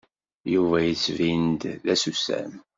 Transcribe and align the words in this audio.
Yuba 0.53 0.77
yettbin-d 0.81 1.61
d 1.85 1.87
asusam. 1.93 2.51